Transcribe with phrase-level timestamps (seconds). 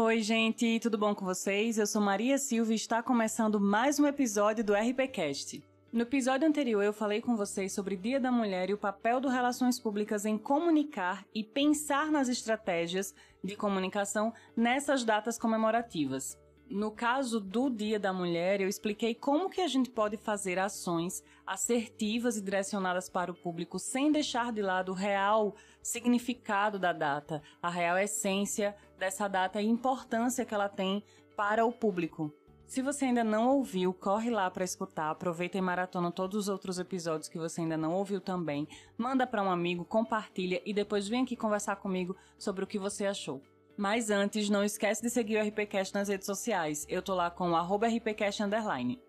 [0.00, 1.76] Oi, gente, tudo bom com vocês?
[1.76, 5.60] Eu sou Maria Silva e está começando mais um episódio do RPCast.
[5.92, 9.26] No episódio anterior eu falei com vocês sobre Dia da Mulher e o papel do
[9.26, 16.38] Relações Públicas em comunicar e pensar nas estratégias de comunicação nessas datas comemorativas.
[16.70, 21.24] No caso do Dia da Mulher, eu expliquei como que a gente pode fazer ações
[21.46, 27.42] assertivas e direcionadas para o público sem deixar de lado o real significado da data,
[27.62, 31.02] a real essência dessa data e importância que ela tem
[31.36, 32.32] para o público.
[32.66, 36.78] Se você ainda não ouviu, corre lá para escutar, aproveita e maratona todos os outros
[36.78, 38.68] episódios que você ainda não ouviu também.
[38.96, 43.06] Manda para um amigo, compartilha e depois vem aqui conversar comigo sobre o que você
[43.06, 43.40] achou.
[43.74, 46.84] Mas antes, não esquece de seguir o RPCast nas redes sociais.
[46.90, 49.00] Eu tô lá com o RPCast underline.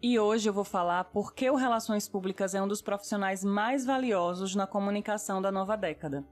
[0.00, 3.84] E hoje eu vou falar por que o Relações Públicas é um dos profissionais mais
[3.84, 6.24] valiosos na comunicação da nova década.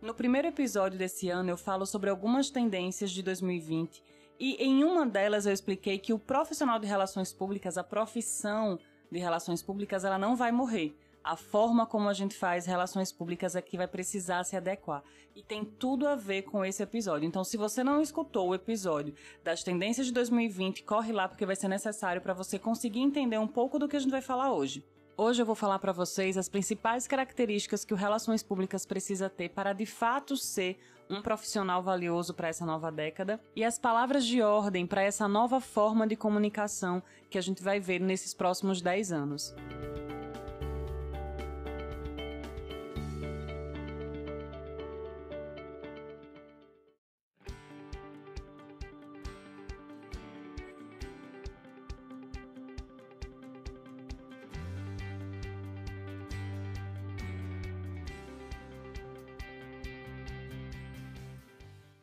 [0.00, 4.02] No primeiro episódio desse ano eu falo sobre algumas tendências de 2020
[4.38, 8.78] e em uma delas eu expliquei que o profissional de relações públicas, a profissão
[9.10, 10.96] de relações públicas, ela não vai morrer
[11.28, 15.02] a forma como a gente faz relações públicas é que vai precisar se adequar.
[15.36, 17.26] E tem tudo a ver com esse episódio.
[17.26, 19.14] Então, se você não escutou o episódio
[19.44, 23.46] das tendências de 2020, corre lá porque vai ser necessário para você conseguir entender um
[23.46, 24.82] pouco do que a gente vai falar hoje.
[25.20, 29.48] Hoje eu vou falar para vocês as principais características que o Relações Públicas precisa ter
[29.48, 30.78] para de fato ser
[31.10, 35.60] um profissional valioso para essa nova década e as palavras de ordem para essa nova
[35.60, 39.52] forma de comunicação que a gente vai ver nesses próximos 10 anos.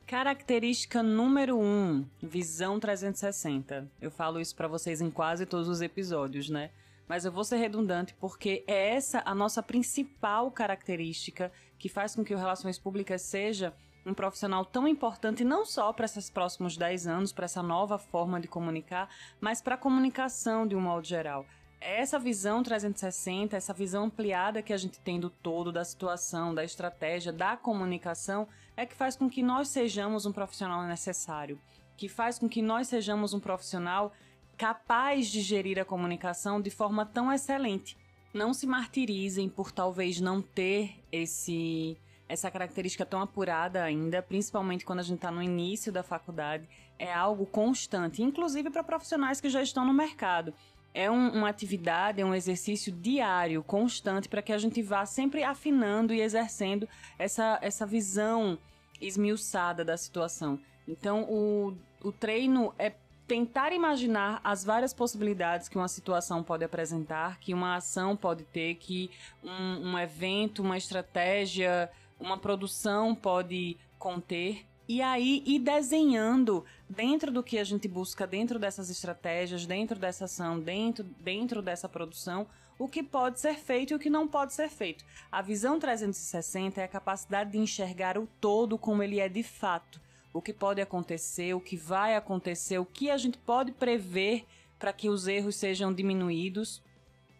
[0.07, 3.89] Característica número 1, um, visão 360.
[3.99, 6.69] Eu falo isso para vocês em quase todos os episódios, né?
[7.07, 12.23] Mas eu vou ser redundante porque é essa a nossa principal característica que faz com
[12.23, 13.73] que o Relações Públicas seja
[14.05, 18.39] um profissional tão importante não só para esses próximos 10 anos, para essa nova forma
[18.39, 19.09] de comunicar,
[19.41, 21.47] mas para a comunicação de um modo geral
[21.79, 26.63] essa visão 360, essa visão ampliada que a gente tem do todo, da situação, da
[26.63, 31.59] estratégia, da comunicação, é que faz com que nós sejamos um profissional necessário,
[31.95, 34.13] que faz com que nós sejamos um profissional
[34.57, 37.97] capaz de gerir a comunicação de forma tão excelente.
[38.33, 41.97] Não se martirizem por talvez não ter esse
[42.27, 47.13] essa característica tão apurada ainda, principalmente quando a gente está no início da faculdade, é
[47.13, 50.51] algo constante, inclusive para profissionais que já estão no mercado
[50.95, 55.43] é um, uma atividade, é um exercício diário, constante, para que a gente vá sempre
[55.43, 56.87] afinando e exercendo
[57.19, 58.57] essa, essa visão
[59.01, 60.57] esmiuçada da situação.
[60.87, 62.93] Então, o, o treino é
[63.27, 68.75] tentar imaginar as várias possibilidades que uma situação pode apresentar, que uma ação pode ter,
[68.75, 69.11] que
[69.43, 77.43] um, um evento, uma estratégia, uma produção pode conter e aí ir desenhando dentro do
[77.43, 82.47] que a gente busca, dentro dessas estratégias, dentro dessa ação, dentro, dentro dessa produção,
[82.77, 85.03] o que pode ser feito e o que não pode ser feito.
[85.31, 89.99] A visão 360 é a capacidade de enxergar o todo como ele é de fato.
[90.33, 94.45] O que pode acontecer, o que vai acontecer, o que a gente pode prever
[94.77, 96.83] para que os erros sejam diminuídos.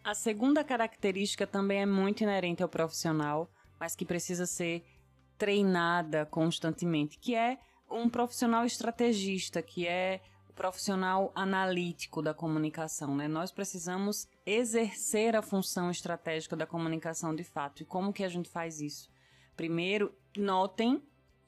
[0.04, 4.86] A segunda característica também é muito inerente ao profissional, mas que precisa ser
[5.38, 7.58] treinada constantemente, que é
[7.90, 13.28] um profissional estrategista, que é o profissional analítico da comunicação, né?
[13.28, 17.84] Nós precisamos exercer a função estratégica da comunicação de fato.
[17.84, 19.10] E como que a gente faz isso?
[19.56, 21.02] Primeiro, notem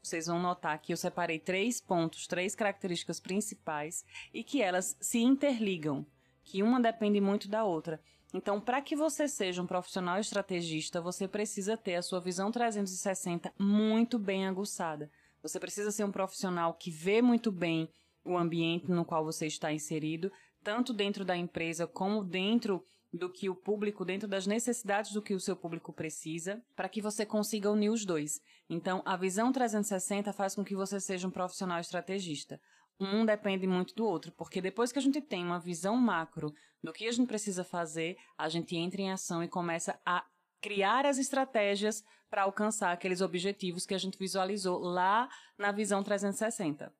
[0.08, 5.20] vocês vão notar que eu separei três pontos, três características principais e que elas se
[5.20, 6.06] interligam,
[6.48, 8.00] que uma depende muito da outra.
[8.34, 13.54] Então, para que você seja um profissional estrategista, você precisa ter a sua visão 360
[13.60, 15.12] muito bem aguçada.
[15.44, 17.90] Você precisa ser um profissional que vê muito bem
[18.24, 20.32] o ambiente no qual você está inserido,
[20.64, 25.34] tanto dentro da empresa como dentro do que o público, dentro das necessidades do que
[25.34, 28.40] o seu público precisa, para que você consiga unir os dois.
[28.70, 32.60] Então, a visão 360 faz com que você seja um profissional estrategista
[33.00, 36.54] um depende muito do outro, porque depois que a gente tem uma visão macro
[36.84, 40.26] do que a gente precisa fazer, a gente entra em ação e começa a
[40.62, 46.92] criar as estratégias para alcançar aqueles objetivos que a gente visualizou lá na visão 360.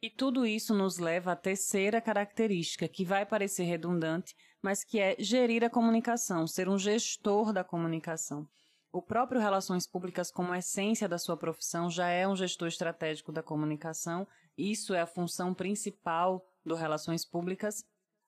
[0.00, 5.16] E tudo isso nos leva à terceira característica, que vai parecer redundante, mas que é
[5.18, 8.46] gerir a comunicação, ser um gestor da comunicação.
[8.90, 13.42] o próprio Relações Públicas, como essência da sua profissão, já é um gestor estratégico da
[13.42, 14.26] comunicação.
[14.58, 17.84] Isso é a função principal do Relações Públicas.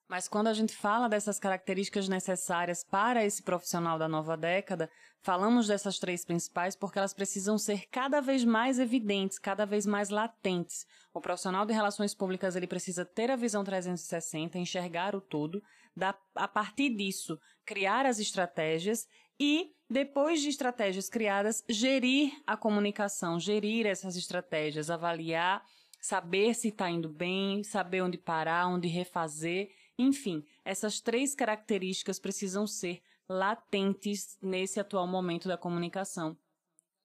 [0.09, 4.89] Mas quando a gente fala dessas características necessárias para esse profissional da nova década,
[5.21, 10.09] falamos dessas três principais porque elas precisam ser cada vez mais evidentes, cada vez mais
[10.09, 10.85] latentes.
[11.13, 15.61] O profissional de relações públicas ele precisa ter a visão 360, enxergar o todo,
[15.95, 19.07] da, a partir disso criar as estratégias
[19.39, 25.63] e depois de estratégias criadas, gerir a comunicação, gerir essas estratégias, avaliar,
[26.01, 29.69] saber se está indo bem, saber onde parar, onde refazer
[30.01, 36.35] enfim, essas três características precisam ser latentes nesse atual momento da comunicação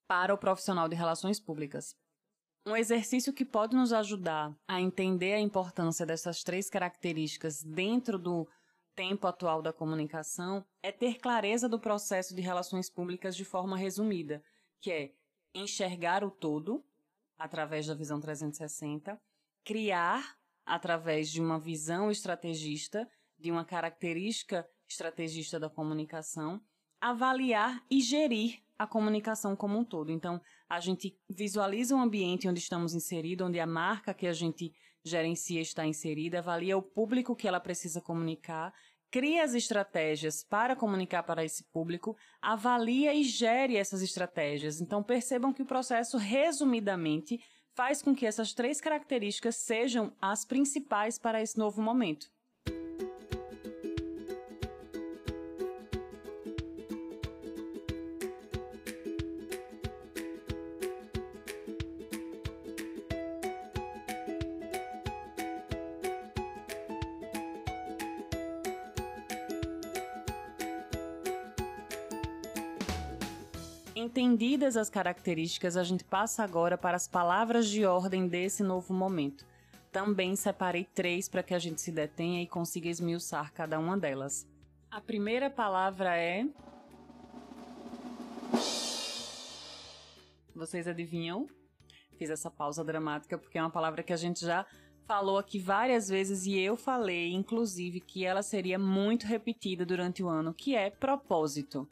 [0.06, 1.94] para o profissional de relações públicas.
[2.64, 8.48] Um exercício que pode nos ajudar a entender a importância dessas três características dentro do
[8.94, 14.42] tempo atual da comunicação é ter clareza do processo de relações públicas de forma resumida,
[14.80, 15.12] que é
[15.54, 16.82] enxergar o todo
[17.38, 19.20] através da visão 360,
[19.64, 26.60] criar através de uma visão estrategista, de uma característica estrategista da comunicação,
[27.00, 30.10] avaliar e gerir a comunicação como um todo.
[30.10, 34.72] Então, a gente visualiza o ambiente onde estamos inseridos, onde a marca que a gente
[35.04, 38.74] gerencia está inserida, avalia o público que ela precisa comunicar,
[39.16, 44.78] cria as estratégias para comunicar para esse público, avalia e gere essas estratégias.
[44.78, 47.40] Então, percebam que o processo, resumidamente,
[47.74, 52.30] faz com que essas três características sejam as principais para esse novo momento.
[73.98, 79.46] Entendidas as características, a gente passa agora para as palavras de ordem desse novo momento.
[79.90, 84.46] Também separei três para que a gente se detenha e consiga esmiuçar cada uma delas.
[84.90, 86.46] A primeira palavra é.
[90.54, 91.46] Vocês adivinham?
[92.18, 94.66] Fiz essa pausa dramática porque é uma palavra que a gente já
[95.06, 100.28] falou aqui várias vezes e eu falei, inclusive, que ela seria muito repetida durante o
[100.28, 101.88] ano, que é propósito.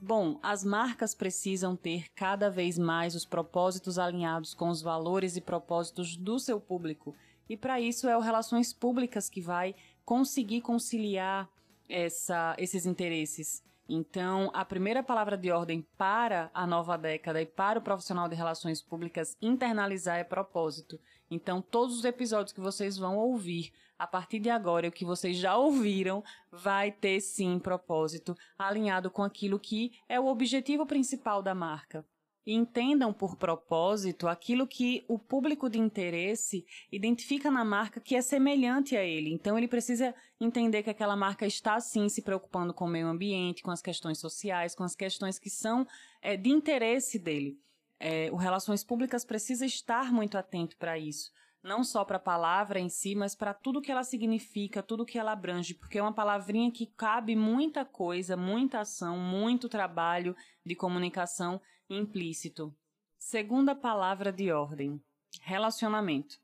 [0.00, 5.40] Bom, as marcas precisam ter cada vez mais os propósitos alinhados com os valores e
[5.40, 7.14] propósitos do seu público.
[7.48, 11.48] E para isso é o Relações Públicas que vai conseguir conciliar
[11.88, 13.64] essa, esses interesses.
[13.88, 18.34] Então, a primeira palavra de ordem para a nova década e para o profissional de
[18.34, 21.00] relações públicas internalizar é propósito.
[21.30, 25.36] Então, todos os episódios que vocês vão ouvir a partir de agora, o que vocês
[25.36, 31.54] já ouviram, vai ter sim propósito alinhado com aquilo que é o objetivo principal da
[31.54, 32.04] marca
[32.46, 38.22] e entendam por propósito aquilo que o público de interesse identifica na marca que é
[38.22, 39.32] semelhante a ele.
[39.32, 43.62] Então ele precisa entender que aquela marca está sim se preocupando com o meio ambiente,
[43.64, 45.86] com as questões sociais, com as questões que são
[46.22, 47.58] é, de interesse dele.
[47.98, 51.32] É, o Relações Públicas precisa estar muito atento para isso
[51.66, 55.18] não só para a palavra em si, mas para tudo que ela significa, tudo que
[55.18, 60.34] ela abrange, porque é uma palavrinha que cabe muita coisa, muita ação, muito trabalho
[60.64, 61.60] de comunicação
[61.90, 62.74] implícito.
[63.18, 65.02] Segunda palavra de ordem:
[65.42, 66.38] relacionamento.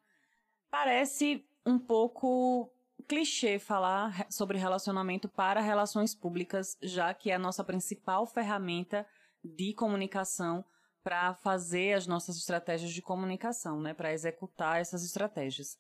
[0.68, 2.70] Parece um pouco
[3.06, 9.06] clichê falar sobre relacionamento para relações públicas, já que é a nossa principal ferramenta
[9.44, 10.64] de comunicação
[11.02, 15.76] para fazer as nossas estratégias de comunicação, né, para executar essas estratégias.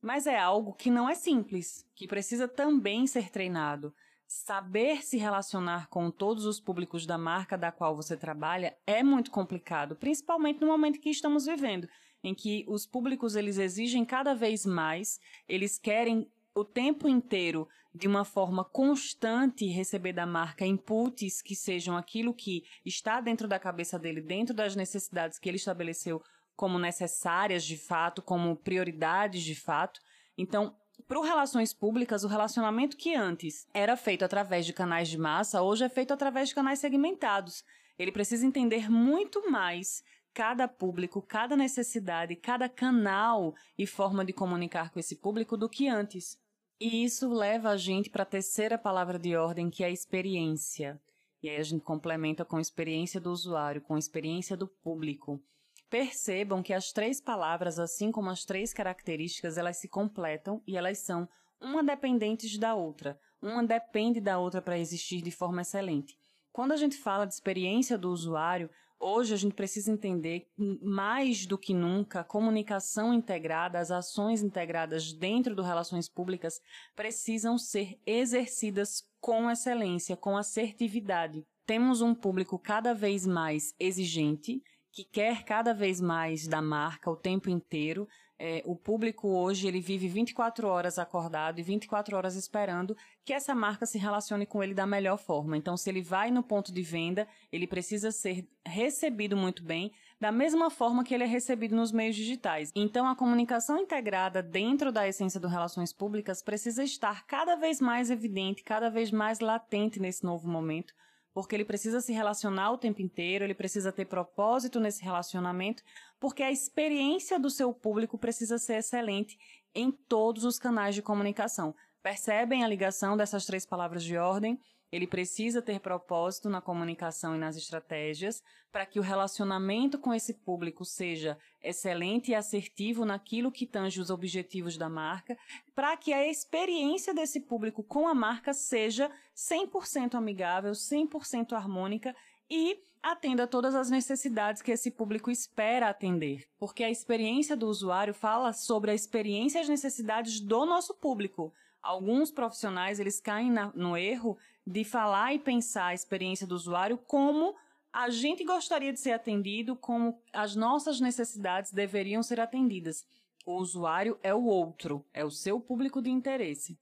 [0.00, 3.94] Mas é algo que não é simples, que precisa também ser treinado.
[4.26, 9.30] Saber se relacionar com todos os públicos da marca da qual você trabalha é muito
[9.30, 11.88] complicado, principalmente no momento que estamos vivendo,
[12.22, 18.08] em que os públicos eles exigem cada vez mais, eles querem o tempo inteiro, de
[18.08, 23.98] uma forma constante, receber da marca inputs que sejam aquilo que está dentro da cabeça
[23.98, 26.20] dele, dentro das necessidades que ele estabeleceu
[26.56, 30.00] como necessárias de fato, como prioridades de fato.
[30.36, 30.74] Então,
[31.06, 35.84] para relações públicas, o relacionamento que antes era feito através de canais de massa, hoje
[35.84, 37.64] é feito através de canais segmentados.
[37.96, 44.90] Ele precisa entender muito mais cada público, cada necessidade, cada canal e forma de comunicar
[44.90, 46.36] com esse público do que antes.
[46.80, 51.00] E isso leva a gente para a terceira palavra de ordem, que é a experiência.
[51.42, 55.40] E aí a gente complementa com a experiência do usuário, com a experiência do público.
[55.88, 60.98] Percebam que as três palavras, assim como as três características, elas se completam e elas
[60.98, 61.28] são
[61.60, 63.18] uma dependentes da outra.
[63.40, 66.16] Uma depende da outra para existir de forma excelente.
[66.50, 68.70] Quando a gente fala de experiência do usuário,
[69.04, 75.12] hoje a gente precisa entender mais do que nunca a comunicação integrada, as ações integradas
[75.12, 76.58] dentro do relações públicas
[76.96, 81.44] precisam ser exercidas com excelência, com assertividade.
[81.66, 87.16] Temos um público cada vez mais exigente, que quer cada vez mais da marca o
[87.16, 88.08] tempo inteiro,
[88.46, 93.54] é, o público hoje ele vive 24 horas acordado e 24 horas esperando que essa
[93.54, 95.56] marca se relacione com ele da melhor forma.
[95.56, 100.30] Então, se ele vai no ponto de venda, ele precisa ser recebido muito bem, da
[100.30, 102.70] mesma forma que ele é recebido nos meios digitais.
[102.74, 108.10] Então, a comunicação integrada dentro da essência do relações públicas precisa estar cada vez mais
[108.10, 110.92] evidente, cada vez mais latente nesse novo momento
[111.34, 115.82] porque ele precisa se relacionar o tempo inteiro, ele precisa ter propósito nesse relacionamento,
[116.24, 119.38] porque a experiência do seu público precisa ser excelente
[119.74, 121.74] em todos os canais de comunicação.
[122.02, 124.58] Percebem a ligação dessas três palavras de ordem?
[124.90, 130.32] Ele precisa ter propósito na comunicação e nas estratégias para que o relacionamento com esse
[130.32, 135.36] público seja excelente e assertivo naquilo que tange os objetivos da marca,
[135.74, 142.16] para que a experiência desse público com a marca seja 100% amigável, 100% harmônica
[142.50, 146.48] e atenda todas as necessidades que esse público espera atender.
[146.58, 151.52] Porque a experiência do usuário fala sobre a experiência e as necessidades do nosso público.
[151.82, 156.96] Alguns profissionais eles caem na, no erro de falar e pensar a experiência do usuário
[156.96, 157.54] como
[157.92, 163.06] a gente gostaria de ser atendido, como as nossas necessidades deveriam ser atendidas.
[163.46, 166.78] O usuário é o outro, é o seu público de interesse.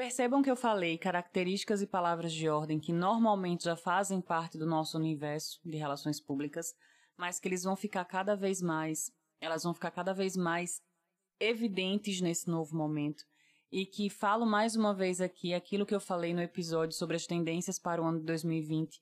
[0.00, 4.64] Percebam que eu falei características e palavras de ordem que normalmente já fazem parte do
[4.64, 6.74] nosso universo de relações públicas,
[7.18, 10.80] mas que eles vão ficar cada vez mais, elas vão ficar cada vez mais
[11.38, 13.26] evidentes nesse novo momento
[13.70, 17.26] e que falo mais uma vez aqui aquilo que eu falei no episódio sobre as
[17.26, 18.98] tendências para o ano de 2020.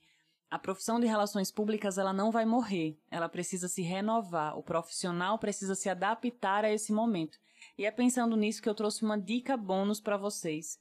[0.50, 5.38] A profissão de relações públicas ela não vai morrer, ela precisa se renovar, o profissional
[5.38, 7.38] precisa se adaptar a esse momento.
[7.76, 10.78] E é pensando nisso que eu trouxe uma dica bônus para vocês,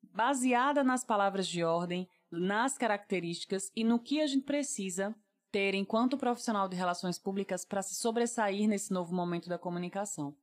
[0.00, 5.14] baseada nas palavras de ordem, nas características e no que a gente precisa
[5.50, 10.36] ter enquanto profissional de relações públicas para se sobressair nesse novo momento da comunicação.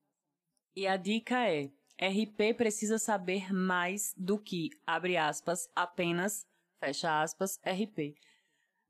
[0.75, 6.45] E a dica é: RP precisa saber mais do que, abre aspas, apenas,
[6.79, 8.15] fecha aspas, RP.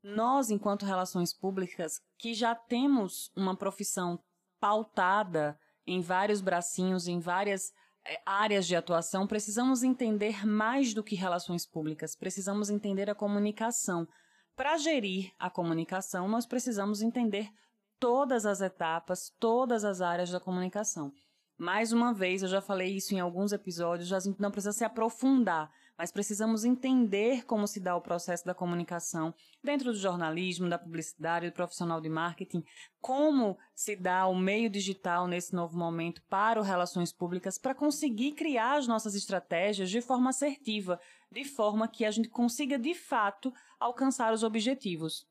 [0.02, 4.18] Nós, enquanto relações públicas, que já temos uma profissão
[4.60, 7.72] pautada em vários bracinhos, em várias
[8.06, 14.06] é, áreas de atuação, precisamos entender mais do que relações públicas, precisamos entender a comunicação.
[14.54, 17.50] Para gerir a comunicação, nós precisamos entender
[17.98, 21.12] todas as etapas, todas as áreas da comunicação.
[21.56, 25.70] Mais uma vez, eu já falei isso em alguns episódios, gente não precisa se aprofundar,
[25.98, 31.50] mas precisamos entender como se dá o processo da comunicação dentro do jornalismo, da publicidade,
[31.50, 32.62] do profissional de marketing,
[33.00, 38.32] como se dá o meio digital nesse novo momento para o relações públicas, para conseguir
[38.32, 41.00] criar as nossas estratégias de forma assertiva,
[41.32, 45.26] de forma que a gente consiga de fato alcançar os objetivos.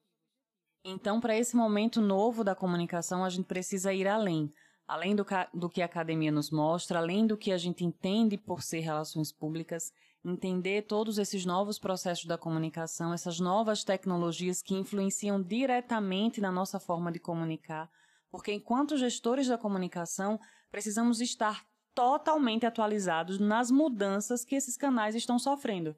[0.84, 4.52] Então, para esse momento novo da comunicação, a gente precisa ir além
[4.88, 8.64] além do, do que a academia nos mostra, além do que a gente entende por
[8.64, 9.92] ser relações públicas,
[10.24, 16.80] entender todos esses novos processos da comunicação, essas novas tecnologias que influenciam diretamente na nossa
[16.80, 17.90] forma de comunicar,
[18.30, 20.40] porque enquanto gestores da comunicação,
[20.72, 25.96] precisamos estar totalmente atualizados nas mudanças que esses canais estão sofrendo.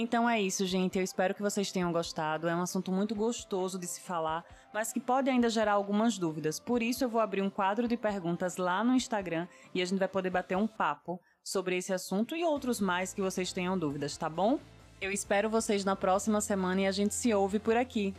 [0.00, 0.96] Então é isso, gente.
[0.96, 2.48] Eu espero que vocês tenham gostado.
[2.48, 4.42] É um assunto muito gostoso de se falar,
[4.72, 6.58] mas que pode ainda gerar algumas dúvidas.
[6.58, 9.98] Por isso, eu vou abrir um quadro de perguntas lá no Instagram e a gente
[9.98, 14.16] vai poder bater um papo sobre esse assunto e outros mais que vocês tenham dúvidas,
[14.16, 14.58] tá bom?
[15.02, 18.14] Eu espero vocês na próxima semana e a gente se ouve por aqui.